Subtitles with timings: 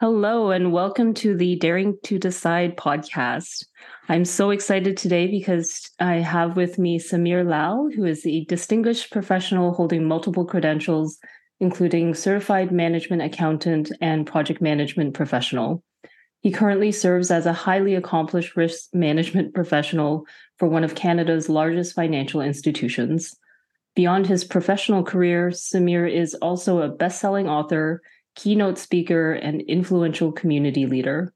[0.00, 3.66] Hello, and welcome to the Daring to Decide podcast.
[4.08, 9.12] I'm so excited today because I have with me Sameer Lal, who is a distinguished
[9.12, 11.18] professional holding multiple credentials,
[11.60, 15.84] including certified management accountant and project management professional.
[16.40, 20.24] He currently serves as a highly accomplished risk management professional
[20.56, 23.36] for one of Canada's largest financial institutions.
[23.94, 28.00] Beyond his professional career, Samir is also a best selling author,
[28.36, 31.32] keynote speaker, and influential community leader.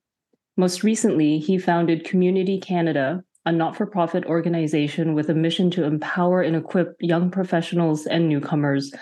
[0.57, 5.85] Most recently, he founded ComUnity Canada, a not for profit organization with a mission to
[5.85, 8.93] empower and equip young professionals and newcomers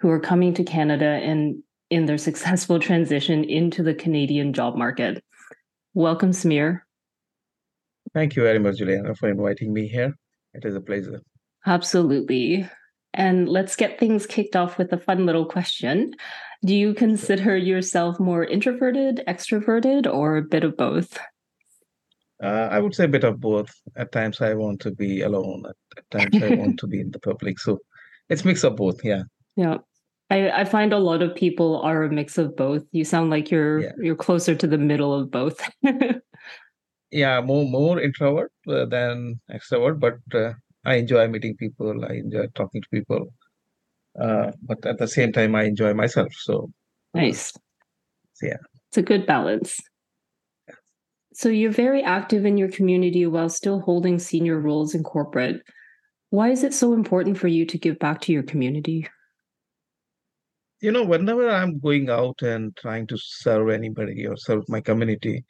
[0.00, 5.22] who are coming to Canada and in their successful transition into the Canadian job market.
[5.94, 6.80] Welcome, Sameer.
[8.14, 10.14] Thank you very much, Juliana, for inviting me here.
[10.54, 11.20] It is a pleasure.
[11.66, 12.68] Absolutely.
[13.14, 16.14] And let's get things kicked off with a fun little question.
[16.64, 21.18] Do you consider yourself more introverted, extroverted, or a bit of both?
[22.42, 23.70] Uh, I would say a bit of both.
[23.96, 25.64] At times I want to be alone.
[25.68, 27.58] At, at times I want to be in the public.
[27.58, 27.78] So
[28.28, 29.04] it's mix of both.
[29.04, 29.22] Yeah.
[29.56, 29.78] Yeah.
[30.30, 32.84] I, I find a lot of people are a mix of both.
[32.92, 33.92] You sound like you're yeah.
[34.00, 35.58] you're closer to the middle of both.
[37.10, 40.52] yeah, more more introvert uh, than extrovert, but uh,
[40.84, 42.04] I enjoy meeting people.
[42.04, 43.32] I enjoy talking to people.
[44.20, 46.28] Uh, but at the same time, I enjoy myself.
[46.40, 46.70] So
[47.14, 47.52] nice.
[48.42, 48.56] Yeah,
[48.88, 49.78] it's a good balance.
[50.68, 50.74] Yeah.
[51.34, 55.62] So you're very active in your community while still holding senior roles in corporate.
[56.30, 59.08] Why is it so important for you to give back to your community?
[60.80, 65.44] you know, whenever I'm going out and trying to serve anybody or serve my community,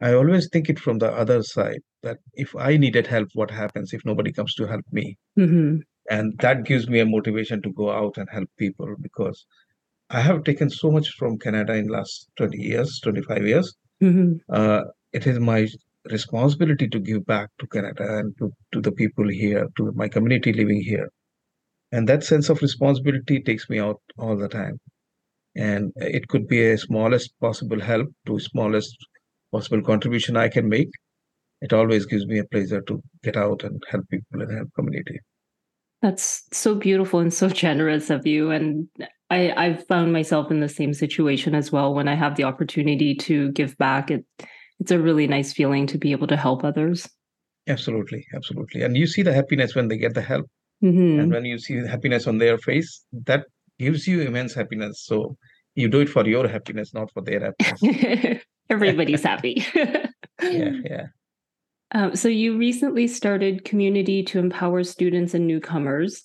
[0.00, 3.92] I always think it from the other side that if I needed help, what happens
[3.92, 5.16] if nobody comes to help me?
[5.38, 5.78] Mm-hmm.
[6.10, 9.46] And that gives me a motivation to go out and help people because
[10.10, 13.74] I have taken so much from Canada in last 20 years, 25 years.
[14.02, 14.34] Mm-hmm.
[14.52, 15.66] Uh, it is my
[16.10, 20.52] responsibility to give back to Canada and to, to the people here, to my community
[20.52, 21.08] living here
[21.94, 24.78] and that sense of responsibility takes me out all the time
[25.54, 28.96] and it could be a smallest possible help to smallest
[29.52, 30.96] possible contribution i can make
[31.66, 35.20] it always gives me a pleasure to get out and help people and help community
[36.04, 38.88] that's so beautiful and so generous of you and
[39.30, 43.14] i i've found myself in the same situation as well when i have the opportunity
[43.14, 44.24] to give back it
[44.80, 47.08] it's a really nice feeling to be able to help others
[47.68, 50.46] absolutely absolutely and you see the happiness when they get the help
[50.84, 51.20] Mm-hmm.
[51.20, 53.46] And when you see happiness on their face, that
[53.78, 55.02] gives you immense happiness.
[55.04, 55.36] So
[55.74, 58.42] you do it for your happiness, not for their happiness.
[58.70, 59.64] Everybody's happy.
[59.74, 61.06] yeah, yeah.
[61.94, 66.22] Um, so you recently started ComUnity to empower students and newcomers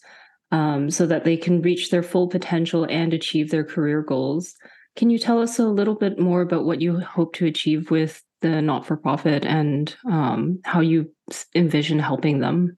[0.52, 4.56] um, so that they can reach their full potential and achieve their career goals.
[4.96, 8.22] Can you tell us a little bit more about what you hope to achieve with
[8.42, 11.14] the not for profit and um, how you
[11.56, 12.78] envision helping them?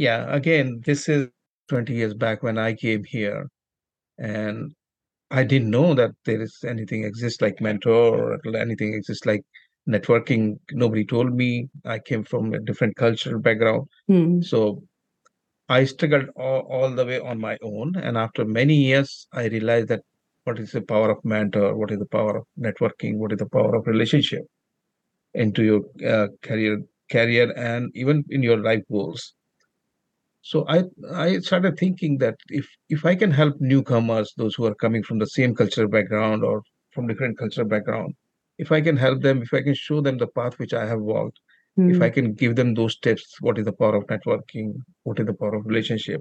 [0.00, 1.28] yeah, again, this is
[1.68, 3.48] 20 years back when I came here,
[4.18, 4.72] and
[5.30, 9.42] I didn't know that there is anything exists like mentor or anything exists like
[9.88, 10.58] networking.
[10.72, 11.68] Nobody told me.
[11.84, 14.44] I came from a different cultural background, mm.
[14.44, 14.82] so
[15.68, 17.96] I struggled all, all the way on my own.
[17.96, 20.02] And after many years, I realized that
[20.44, 23.48] what is the power of mentor, what is the power of networking, what is the
[23.48, 24.42] power of relationship
[25.34, 29.34] into your uh, career, career, and even in your life goals
[30.42, 30.82] so i
[31.14, 35.18] i started thinking that if if i can help newcomers those who are coming from
[35.18, 38.14] the same cultural background or from different cultural background
[38.64, 41.00] if i can help them if i can show them the path which i have
[41.00, 41.40] walked
[41.78, 41.90] mm.
[41.94, 42.14] if i hmm.
[42.14, 44.72] can give them those tips what is the power of networking
[45.04, 46.20] what is the power of relationship.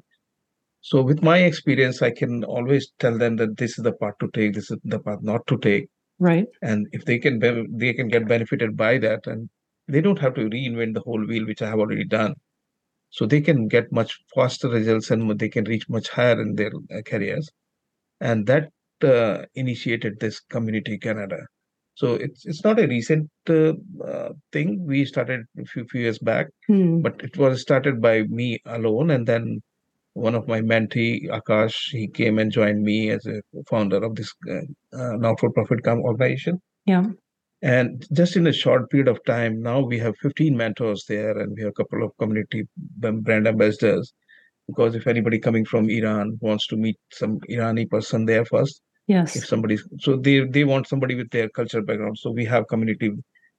[0.81, 4.29] So with my experience i can always tell them that this is the path to
[4.33, 5.89] take this is the path not to take.
[6.19, 6.47] Right.
[6.61, 9.50] And if they can be, they can get benefited by that and
[9.88, 12.33] they don't have to reinvent the whole wheel which i have already done.
[13.09, 16.71] So they can get much faster results and they can reach much higher in their
[16.95, 17.50] uh, careers.
[18.21, 18.69] And that
[19.03, 21.39] uh, initiated this ComUnity Canada
[22.00, 23.74] so it's it's not a recent uh,
[24.10, 24.86] uh, thing.
[24.86, 27.01] We started a few, few years back hmm.
[27.01, 29.10] but it was started by me alone.
[29.10, 29.60] And then
[30.13, 34.31] one of my mentee akash he came and joined me as a founder of this
[34.50, 34.66] uh,
[35.00, 36.62] uh not-for-profit organization.
[36.86, 37.07] Yeah.
[37.62, 41.54] And just in a short period of time, now we have 15 mentors there and
[41.54, 42.63] we have a couple of community
[42.98, 44.13] brand ambassadors.
[44.68, 49.35] Because if anybody coming from Iran wants to meet some Irani person there first, yes.
[49.35, 52.17] If somebody, so they they want somebody with their cultural background.
[52.17, 53.11] So we have community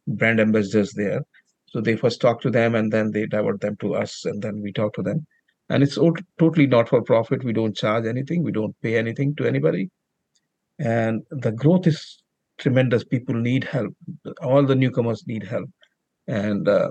[0.06, 1.20] brand ambassadors there.
[1.67, 4.62] So they first talk to them and then they divert them to us and then
[4.62, 5.26] we talk to them.
[5.69, 5.99] And it's
[6.38, 7.44] totally not for profit.
[7.44, 8.43] We don't charge anything.
[8.43, 9.91] We don't pay anything to anybody.
[10.81, 12.20] And the growth is
[12.61, 13.05] tremendous.
[13.05, 13.94] People need help.
[14.43, 15.69] All the newcomers need help,
[16.26, 16.91] and uh,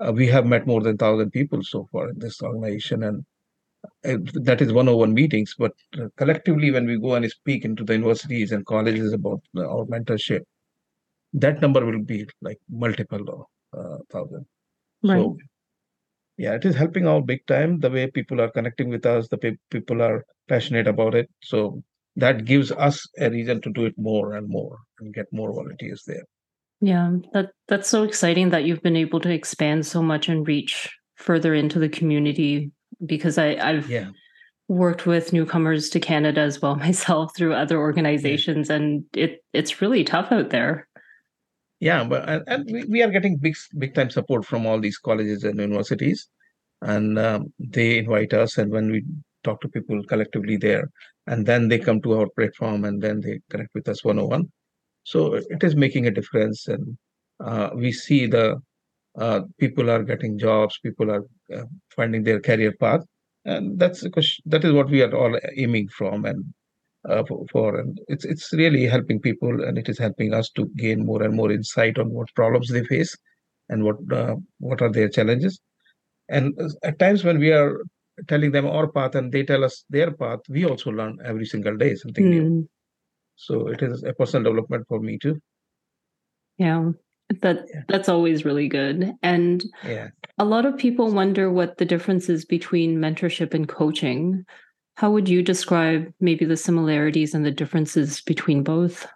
[0.00, 3.24] uh, we have met more than thousand people so far in this organization, and
[4.02, 5.54] that is one-on-one meetings.
[5.58, 9.84] But uh, collectively, when we go and speak into the universities and colleges about our
[9.86, 10.40] mentorship,
[11.32, 14.46] that number will be like multiple uh, thousand.
[15.02, 15.18] Right.
[15.18, 15.36] So
[16.38, 17.80] yeah, it is helping out big time.
[17.80, 21.30] The way people are connecting with us, the people are passionate about it.
[21.42, 21.82] So
[22.16, 26.02] that gives us a reason to do it more and more and get more volunteers
[26.06, 26.24] there.
[26.80, 30.90] Yeah, that that's so exciting that you've been able to expand so much and reach
[31.14, 32.70] further into the community
[33.04, 34.10] because I, I've Yeah.
[34.68, 37.80] worked with newcomers to Canada as well myself through other Yeah.
[37.80, 40.88] organizations and it it's really tough out there.
[41.80, 44.98] Yeah, but and, and we, we are getting big big time support from all these
[44.98, 46.28] colleges and universities,
[46.80, 49.04] and um, they invite us, and when we
[49.44, 50.90] talk to people collectively there,
[51.26, 54.28] and then they come to our platform, and then they connect with us one on
[54.28, 54.52] one.
[55.04, 56.96] So it is making a difference, and
[57.44, 58.56] uh, we see the
[59.18, 61.24] uh, people are getting jobs, people are
[61.54, 61.64] uh,
[61.94, 63.02] finding their career path,
[63.44, 66.44] and that's because that is what we are all aiming from, and
[67.08, 67.80] uh, for, for.
[67.80, 71.34] And it's it's really helping people and it is helping us to gain more and
[71.34, 73.16] more insight on what problems they face
[73.68, 75.60] and what uh, what are their challenges.
[76.28, 77.80] And uh, at times when we are
[78.28, 81.76] telling them our path and they tell us their path we also learn every single
[81.76, 82.42] day something new.
[82.42, 82.68] Mm,
[83.36, 85.38] so it is a personal development for me too.
[86.58, 86.92] Yeah.
[87.40, 87.82] That Yeah.
[87.88, 89.12] that's always really good.
[89.22, 90.08] And yeah
[90.38, 94.44] a lot of people wonder what the difference is between mentorship and coaching.
[94.96, 99.06] How would you describe maybe the similarities and the differences between both?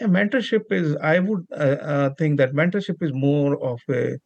[0.00, 4.16] Yeah, mentorship is i would uh, uh, think that mentorship is more of a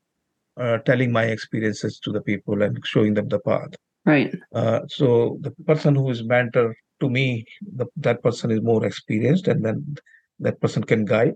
[0.59, 3.75] uh, telling my experiences to the people and showing them the path
[4.05, 4.35] Right.
[4.53, 7.45] Uh, so the person who is mentor to me,
[7.77, 9.97] the, that person is more experienced, and then
[10.41, 11.35] that person can guide,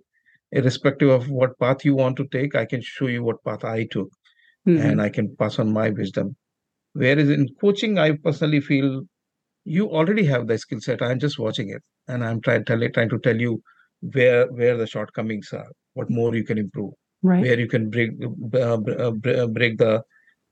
[0.52, 2.54] irrespective of what path you want to take.
[2.54, 4.10] I can show you what path I took,
[4.66, 4.80] Mhm.
[4.80, 6.36] and I can pass on my wisdom.
[6.92, 9.02] Whereas in coaching, I personally feel
[9.64, 11.02] you already have the skill set.
[11.02, 13.62] I'm just watching it, and I'm trying tell trying to tell you
[14.12, 16.92] where where the shortcomings are, what more you can improve
[17.22, 17.40] Right.
[17.42, 20.02] where you can break uh, uh, uh, break the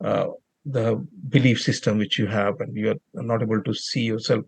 [0.03, 0.27] uh,
[0.65, 4.45] the belief system which you have and you're not able to see yourself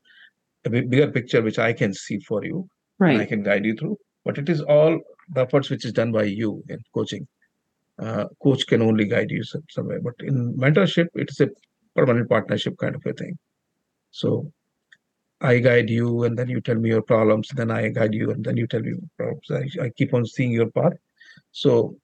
[0.65, 2.67] a bigger picture which i can see for you
[3.13, 4.99] and i can guide you through but it is all
[5.33, 7.27] the efforts which is done by you in coaching.
[7.99, 11.49] Uh, coach can only guide you some, somewhere but in mentorship it's a
[11.95, 13.39] permanent partnership kind of a thing.
[14.11, 14.53] So
[15.41, 18.43] i guide you and then you tell me your problems then i guide you and
[18.43, 19.51] then you tell me problems.
[19.51, 20.95] I, I keep on seeing your path.
[21.53, 21.97] So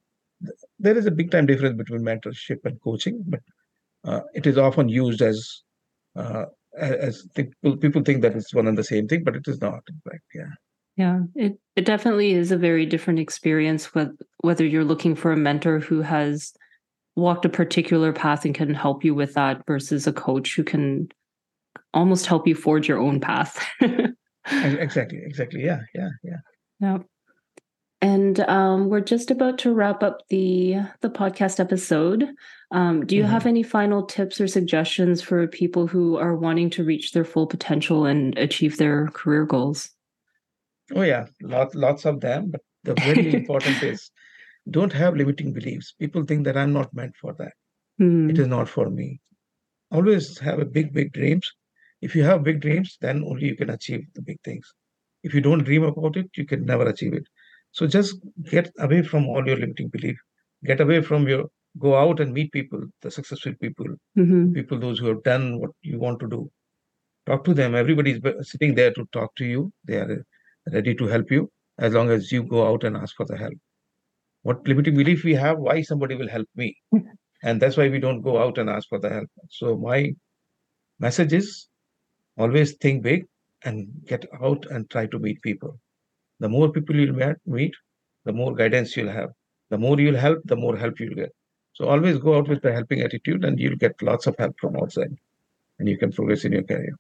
[0.45, 3.41] th- there is a big time difference between mentorship and coaching, but
[4.05, 5.63] uh, it is often used as
[6.17, 6.47] uh,
[6.77, 9.83] as people people think that it's one and the same thing, but it is not.
[9.89, 10.53] In fact, yeah,
[10.97, 11.21] Yeah.
[11.35, 14.11] It it definitely is a very different experience with
[14.41, 16.53] whether you're looking for a mentor who has
[17.17, 21.09] walked a particular path and can help you with that versus a coach who can
[21.95, 23.65] almost help you forge your own path.
[24.51, 25.65] Exactly, exactly.
[25.65, 26.37] Yeah, yeah, yeah.
[26.81, 26.99] Yeah.
[28.01, 32.29] And um, we're just about to wrap up the the podcast episode.
[32.73, 33.29] Um, do you Mhm.
[33.29, 37.47] have any final tips or suggestions for people who are wanting to reach their full
[37.47, 39.91] potential and achieve their career goals?
[40.95, 42.51] Oh yeah, lots lots of them.
[42.51, 44.11] But the very important is
[44.71, 45.95] don't have limiting beliefs.
[46.01, 47.53] People think that I'm not meant for that.
[47.99, 49.21] Hmm, It is not for me.
[49.91, 51.51] Always have a big, big dreams.
[52.03, 54.73] If you have big dreams, then only you can achieve the big things.
[55.23, 57.27] If you don't dream about it, you can never achieve it.
[57.73, 58.17] So just
[58.51, 60.19] get away from all your limiting belief.
[60.65, 61.47] Get away from your
[61.79, 63.87] go out and meet people, the successful people,
[64.19, 66.51] mhm, people those who have done what you want to do.
[67.27, 67.75] Talk to them.
[67.75, 69.73] Everybody is sitting there to talk to you.
[69.85, 70.25] They are
[70.73, 73.55] ready to help you as long as you go out and ask for the help.
[74.43, 76.77] What limiting belief we have, why somebody will help me?
[77.45, 79.29] And that's why we don't go out and ask for the help.
[79.51, 80.15] So my
[81.01, 81.69] message is
[82.39, 83.27] always think big
[83.65, 85.79] and get out and try to meet people.
[86.41, 87.75] The more people you'll meet,
[88.25, 89.31] the more guidance you'll have.
[89.71, 91.33] The more you'll help, the more help you'll get.
[91.75, 94.77] So always go out with the helping attitude and you'll get lots of help from
[94.77, 95.17] outside
[95.79, 96.97] and you can progress in your career.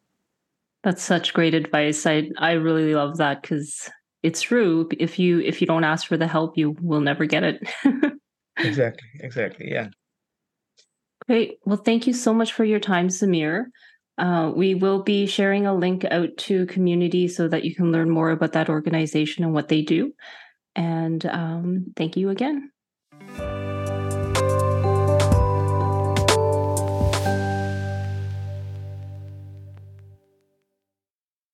[0.84, 2.06] That's such great advice.
[2.06, 3.88] I I really love that because
[4.22, 4.88] it's true.
[4.98, 7.62] If you if you don't ask for the help, you will never get it.
[8.58, 9.70] Exactly, exactly.
[9.70, 9.88] Yeah.
[11.26, 11.58] Great.
[11.64, 13.64] Well, thank you so much for your time, Sameer.
[14.18, 18.10] Uh, we will be sharing a link out to ComUnity so that you can learn
[18.10, 20.12] more about that organization and what they do.
[20.74, 22.70] And um, thank you again.